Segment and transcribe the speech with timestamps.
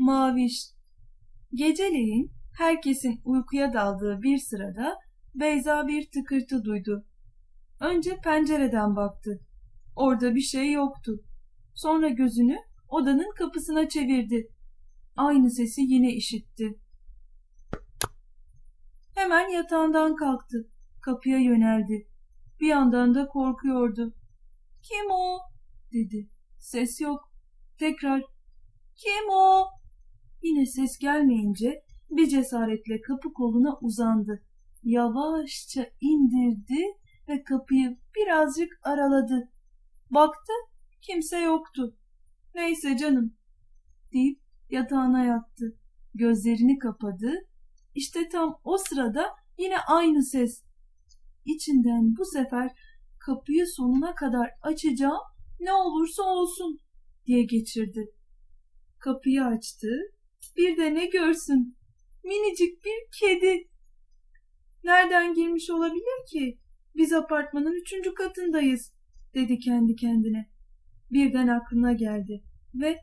[0.00, 0.70] Maviş.
[1.54, 4.98] Geceleyin herkesin uykuya daldığı bir sırada
[5.34, 7.06] Beyza bir tıkırtı duydu.
[7.80, 9.40] Önce pencereden baktı.
[9.96, 11.12] Orada bir şey yoktu.
[11.74, 12.56] Sonra gözünü
[12.88, 14.48] odanın kapısına çevirdi.
[15.16, 16.78] Aynı sesi yine işitti.
[19.14, 20.68] Hemen yatağından kalktı.
[21.02, 22.08] Kapıya yöneldi.
[22.60, 24.14] Bir yandan da korkuyordu.
[24.82, 25.38] Kim o?
[25.92, 26.28] dedi.
[26.58, 27.32] Ses yok.
[27.78, 28.22] Tekrar.
[28.96, 29.79] Kim o?
[30.42, 34.42] Yine ses gelmeyince bir cesaretle kapı koluna uzandı.
[34.82, 36.84] Yavaşça indirdi
[37.28, 39.50] ve kapıyı birazcık araladı.
[40.10, 40.52] Baktı,
[41.00, 41.96] kimse yoktu.
[42.54, 43.34] Neyse canım,
[44.12, 44.40] deyip
[44.70, 45.78] yatağına yattı.
[46.14, 47.32] Gözlerini kapadı.
[47.94, 49.26] İşte tam o sırada
[49.58, 50.64] yine aynı ses.
[51.44, 52.70] İçinden bu sefer
[53.18, 55.20] kapıyı sonuna kadar açacağım
[55.60, 56.80] ne olursa olsun
[57.26, 58.14] diye geçirdi.
[58.98, 59.88] Kapıyı açtı.
[60.60, 61.76] Bir de ne görsün?
[62.24, 63.68] Minicik bir kedi.
[64.84, 66.58] Nereden girmiş olabilir ki?
[66.96, 68.92] Biz apartmanın üçüncü katındayız,
[69.34, 70.50] dedi kendi kendine.
[71.10, 72.42] Birden aklına geldi
[72.74, 72.98] ve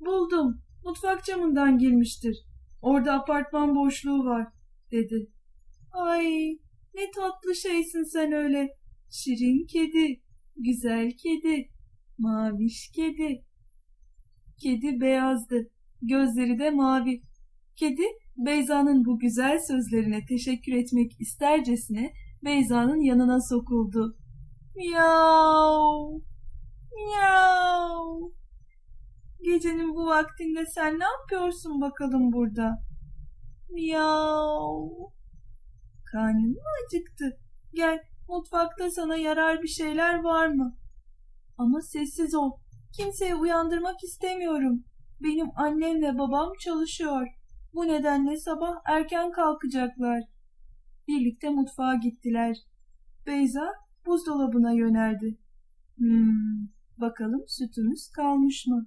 [0.00, 2.44] buldum, mutfak camından girmiştir.
[2.82, 4.48] Orada apartman boşluğu var,
[4.90, 5.30] dedi.
[5.92, 6.58] Ay,
[6.94, 8.68] ne tatlı şeysin sen öyle.
[9.10, 10.22] Şirin kedi,
[10.56, 11.68] güzel kedi,
[12.18, 13.44] maviş kedi.
[14.62, 15.70] Kedi beyazdı,
[16.02, 17.22] gözleri de mavi.
[17.76, 18.02] Kedi
[18.36, 22.12] Beyza'nın bu güzel sözlerine teşekkür etmek istercesine
[22.44, 24.16] Beyza'nın yanına sokuldu.
[24.76, 26.10] Miyav!
[26.94, 28.20] Miyav!
[29.42, 32.82] Gecenin bu vaktinde sen ne yapıyorsun bakalım burada?
[33.70, 34.88] Miyav!
[36.12, 37.38] Karnın mı acıktı?
[37.74, 40.76] Gel mutfakta sana yarar bir şeyler var mı?
[41.58, 42.52] Ama sessiz ol.
[42.96, 44.84] Kimseyi uyandırmak istemiyorum.
[45.22, 47.26] Benim annem ve babam çalışıyor.
[47.74, 50.22] Bu nedenle sabah erken kalkacaklar.
[51.08, 52.56] Birlikte mutfağa gittiler.
[53.26, 53.72] Beyza
[54.06, 55.38] buzdolabına yöneldi.
[55.96, 58.86] Hmm, bakalım sütümüz kalmış mı?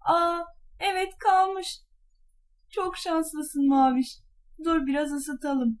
[0.00, 0.42] Aa,
[0.80, 1.80] evet kalmış.
[2.70, 4.18] Çok şanslısın Maviş.
[4.64, 5.78] Dur biraz ısıtalım.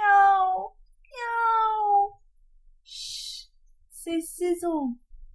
[0.00, 0.62] Yav,
[1.04, 2.10] yav.
[2.84, 3.48] Şşş,
[3.90, 4.88] sessiz ol.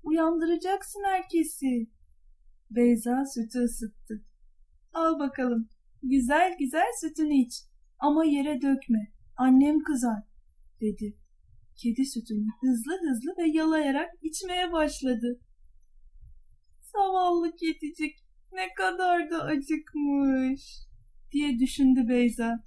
[0.03, 1.98] Uyandıracaksın herkesi.
[2.69, 4.23] Beyza sütü ısıttı.
[4.93, 5.69] Al bakalım.
[6.03, 7.53] Güzel güzel sütünü iç.
[7.99, 9.11] Ama yere dökme.
[9.37, 10.23] Annem kızar,
[10.81, 11.17] dedi.
[11.75, 15.39] Kedi sütünü hızlı hızlı ve yalayarak içmeye başladı.
[16.79, 18.15] Zavallı kedicik
[18.53, 20.61] ne kadar da acıkmış,
[21.31, 22.63] diye düşündü Beyza.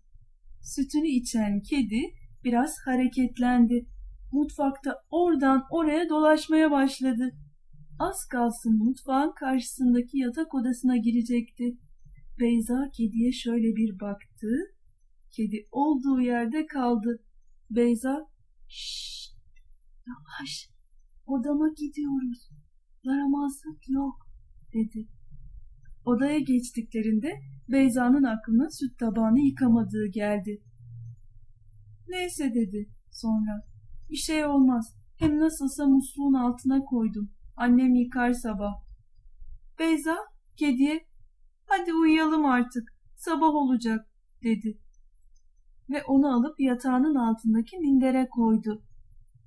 [0.63, 2.03] Sütünü içen kedi
[2.45, 3.87] biraz hareketlendi.
[4.33, 7.31] Mutfakta oradan oraya dolaşmaya başladı.
[8.03, 11.79] Az kalsın mutfağın karşısındaki yatak odasına girecekti.
[12.41, 14.49] Beyza kediye şöyle bir baktı.
[15.31, 17.23] Kedi olduğu yerde kaldı.
[17.71, 18.27] Beyza,
[18.69, 19.35] şşş,
[20.07, 20.71] yavaş,
[21.27, 22.51] odama gidiyoruz.
[23.03, 24.17] Yaramazlık yok,
[24.75, 25.09] dedi.
[26.05, 27.33] Odaya geçtiklerinde
[27.69, 30.63] Beyza'nın aklına süt tabağını yıkamadığı geldi.
[32.09, 33.67] Neyse dedi sonra.
[34.11, 34.95] Bir şey olmaz.
[35.19, 37.31] Hem nasılsa musluğun altına koydum.
[37.57, 38.75] Annem yıkar sabah.
[39.79, 40.17] Beyza
[40.57, 41.07] kediye
[41.67, 44.07] hadi uyuyalım artık sabah olacak
[44.43, 44.79] dedi.
[45.91, 48.83] Ve onu alıp yatağının altındaki mindere koydu.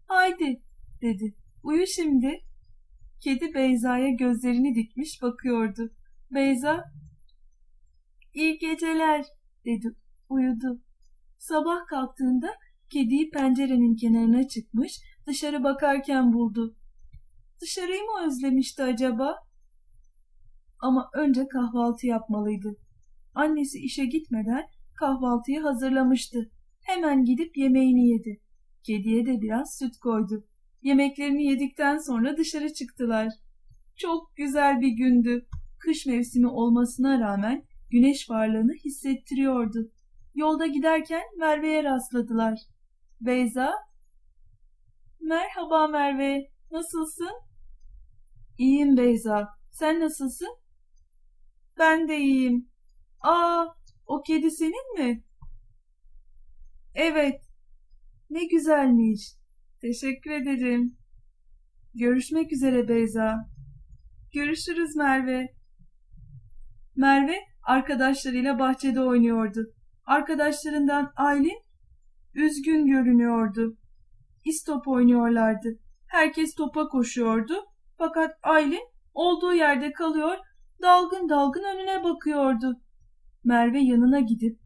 [0.08, 0.62] Haydi
[1.02, 1.36] dedi.
[1.64, 2.42] Uyu şimdi.
[3.24, 5.94] Kedi Beyza'ya gözlerini dikmiş bakıyordu.
[6.32, 6.84] Beyza
[8.34, 9.26] iyi geceler
[9.66, 9.96] dedi.
[10.30, 10.82] Uyudu.
[11.38, 12.48] Sabah kalktığında
[12.90, 16.76] kediyi pencerenin kenarına çıkmış dışarı bakarken buldu.
[17.62, 19.36] Dışarıyı mı özlemişti acaba?
[20.80, 22.76] Ama önce kahvaltı yapmalıydı.
[23.36, 24.66] Annesi işe gitmeden
[25.00, 26.52] kahvaltıyı hazırlamıştı.
[26.82, 28.42] Hemen gidip yemeğini yedi.
[28.84, 30.46] Kediye de biraz süt koydu.
[30.82, 33.28] Yemeklerini yedikten sonra dışarı çıktılar.
[33.96, 35.46] Çok güzel bir gündü.
[35.80, 39.92] Kış mevsimi olmasına rağmen güneş varlığını hissettiriyordu.
[40.36, 42.60] Yolda giderken Merve'ye rastladılar.
[43.22, 43.74] Beyza,
[45.22, 47.45] Merhaba Merve, nasılsın?
[48.58, 50.58] İyiyim Beyza, sen nasılsın?
[51.80, 52.70] Ben de iyiyim.
[53.22, 53.66] Aa,
[54.08, 55.24] o kedi senin mi?
[56.94, 57.42] Evet.
[58.30, 59.36] Ne güzelmiş.
[59.82, 60.98] Teşekkür ederim.
[61.94, 63.50] Görüşmek üzere Beyza.
[64.34, 65.56] Görüşürüz Merve.
[66.96, 69.74] Merve arkadaşlarıyla bahçede oynuyordu.
[70.06, 71.62] Arkadaşlarından Aylin
[72.34, 73.78] üzgün görünüyordu.
[74.46, 75.80] İstop oynuyorlardı.
[76.08, 77.54] Herkes topa koşuyordu.
[77.98, 80.38] Fakat Aylin olduğu yerde kalıyor,
[80.82, 82.82] dalgın dalgın önüne bakıyordu.
[83.44, 84.60] Merve yanına gidip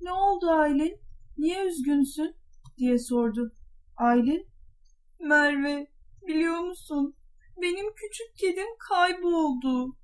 [0.00, 1.00] ''Ne oldu Aylin?
[1.38, 2.36] Niye üzgünsün?''
[2.78, 3.52] diye sordu.
[3.96, 4.46] Aylin
[5.20, 5.86] ''Merve
[6.26, 7.14] biliyor musun?
[7.62, 9.96] Benim küçük kedim kayboldu.''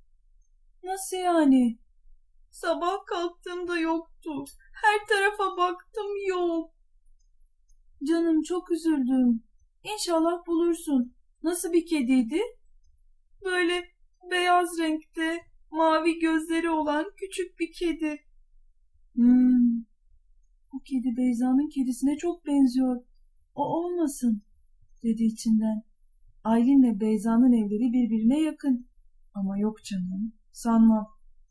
[0.83, 1.79] ''Nasıl yani?''
[2.51, 4.45] Sabah kalktığımda yoktu.
[4.73, 6.71] Her tarafa baktım yok.
[8.07, 9.43] Canım çok üzüldüm.
[9.83, 11.15] İnşallah bulursun.
[11.43, 12.39] Nasıl bir kediydi?
[13.45, 13.83] Böyle
[14.31, 15.37] beyaz renkte,
[15.71, 18.19] mavi gözleri olan küçük bir kedi.
[19.13, 19.79] Hmm.
[20.73, 23.03] Bu kedi Beyza'nın kedisine çok benziyor.
[23.55, 24.41] O olmasın,
[25.03, 25.83] dedi içinden.
[26.43, 28.87] Aylin'le Beyza'nın evleri birbirine yakın.
[29.33, 31.07] Ama yok canım, sanmam.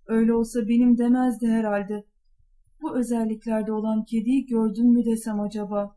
[0.07, 2.05] Öyle olsa benim demezdi herhalde.
[2.83, 5.97] Bu özelliklerde olan kediyi gördün mü desem acaba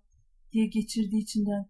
[0.51, 1.65] diye geçirdi içinden.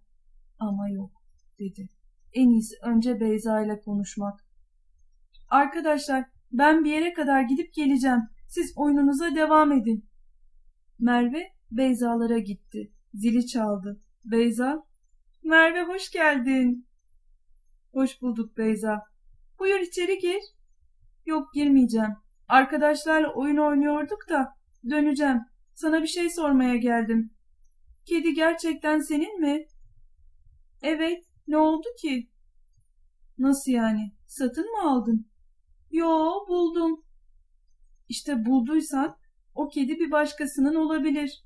[0.60, 1.12] Ama yok
[1.60, 1.90] dedi.
[2.34, 4.40] En iyisi önce Beyza ile konuşmak.
[5.50, 8.22] Arkadaşlar ben bir yere kadar gidip geleceğim.
[8.48, 10.06] Siz oyununuza devam edin.
[11.00, 12.92] Merve Beyzalara gitti.
[13.14, 14.02] Zili çaldı.
[14.26, 14.84] Beyza,
[15.44, 16.88] Merve hoş geldin.
[17.94, 19.04] Hoş bulduk Beyza.
[19.60, 20.42] Buyur içeri gir.
[21.26, 22.16] Yok girmeyeceğim.
[22.48, 24.56] Arkadaşlarla oyun oynuyorduk da
[24.90, 25.42] döneceğim.
[25.74, 27.34] Sana bir şey sormaya geldim.
[28.06, 29.66] Kedi gerçekten senin mi?
[30.82, 31.31] Evet.
[31.48, 32.30] Ne oldu ki?
[33.38, 34.12] Nasıl yani?
[34.28, 35.28] Satın mı aldın?
[35.92, 37.04] Yo buldum.
[38.10, 39.18] İşte bulduysan
[39.56, 41.44] o kedi bir başkasının olabilir.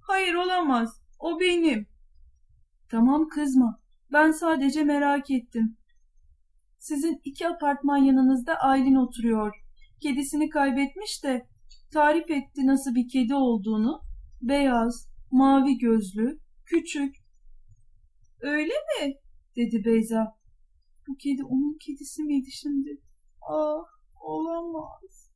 [0.00, 1.00] Hayır olamaz.
[1.18, 1.86] O benim.
[2.90, 3.80] Tamam kızma.
[4.12, 5.76] Ben sadece merak ettim.
[6.78, 9.66] Sizin iki apartman yanınızda Aylin oturuyor
[10.00, 11.46] kedisini kaybetmiş de
[11.92, 14.00] tarif etti nasıl bir kedi olduğunu.
[14.42, 17.16] Beyaz, mavi gözlü, küçük.
[18.40, 19.14] Öyle mi?
[19.56, 20.36] Dedi Beyza.
[21.08, 23.00] Bu kedi onun kedisi miydi şimdi?
[23.42, 23.84] Ah
[24.20, 25.30] olamaz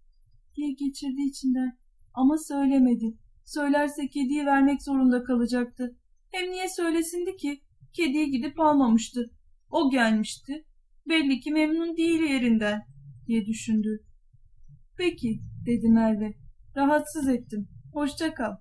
[0.56, 1.78] diye geçirdi içinden.
[2.14, 3.18] Ama söylemedi.
[3.44, 5.96] Söylerse kediyi vermek zorunda kalacaktı.
[6.30, 7.60] Hem niye söylesindi ki?
[7.92, 9.30] Kediyi gidip almamıştı.
[9.70, 10.64] O gelmişti.
[11.08, 12.82] Belli ki memnun değil yerinden
[13.26, 14.04] diye düşündü.
[14.98, 16.34] Peki dedi Merve.
[16.76, 17.68] Rahatsız ettim.
[17.92, 18.56] Hoşça kal.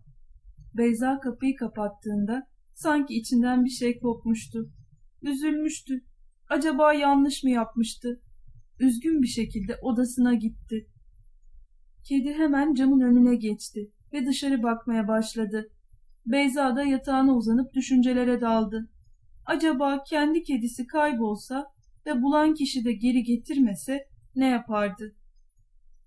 [0.78, 4.72] Beyza kapıyı kapattığında sanki içinden bir şey kopmuştu.
[5.22, 6.04] Üzülmüştü.
[6.50, 8.22] Acaba yanlış mı yapmıştı?
[8.80, 10.88] Üzgün bir şekilde odasına gitti.
[12.04, 15.70] Kedi hemen camın önüne geçti ve dışarı bakmaya başladı.
[16.26, 18.90] Beyza da yatağına uzanıp düşüncelere daldı.
[19.46, 21.74] Acaba kendi kedisi kaybolsa
[22.06, 25.16] ve bulan kişi de geri getirmese ne yapardı?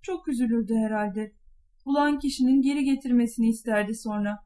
[0.02, 1.32] Çok üzülürdü herhalde.
[1.86, 4.38] Bulan kişinin geri getirmesini isterdi sonra.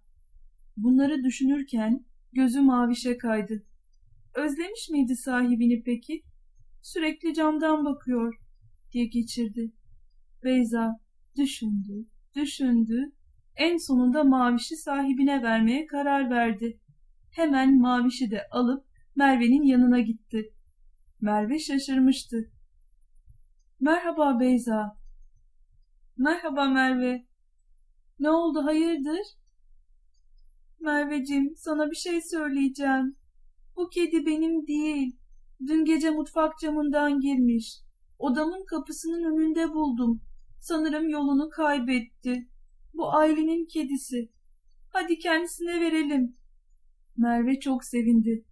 [0.76, 3.65] Bunları düşünürken gözü mavişe kaydı.
[4.37, 6.23] Özlemiş miydi sahibini peki?
[6.83, 8.35] Sürekli camdan bakıyor
[8.93, 9.73] diye geçirdi.
[10.44, 11.00] Beyza
[11.37, 13.12] düşündü, düşündü.
[13.56, 16.81] En sonunda mavişi sahibine vermeye karar verdi.
[17.31, 18.87] Hemen mavişi de alıp
[19.17, 20.55] Merve'nin yanına gitti.
[21.21, 22.50] Merve şaşırmıştı.
[23.81, 24.97] Merhaba Beyza,
[26.17, 27.27] Merhaba Merve.
[28.19, 29.27] Ne oldu hayırdır?
[30.81, 33.17] Merveciğim sana bir şey söyleyeceğim.
[33.76, 35.17] Bu kedi benim değil.
[35.67, 37.78] Dün gece mutfak camından girmiş.
[38.19, 40.20] Odamın kapısının önünde buldum.
[40.61, 42.49] Sanırım yolunu kaybetti.
[42.94, 44.30] Bu Aylin'in kedisi.
[44.92, 46.37] Hadi kendisine verelim.
[47.16, 48.45] Merve çok sevindi.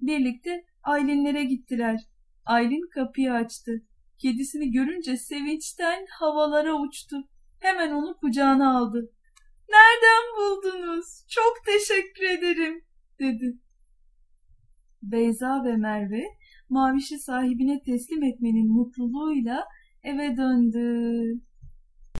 [0.00, 2.00] Birlikte Aylinlere gittiler.
[2.46, 3.82] Aylin kapıyı açtı.
[4.18, 7.16] Kedisini görünce sevinçten havalara uçtu.
[7.60, 9.12] Hemen onu kucağına aldı.
[9.68, 11.24] Nereden buldunuz?
[11.28, 12.84] Çok teşekkür ederim,
[13.18, 13.58] dedi.
[15.02, 16.24] Beyza ve Merve
[16.68, 19.64] mavişi sahibine teslim etmenin mutluluğuyla
[20.02, 21.40] eve döndü.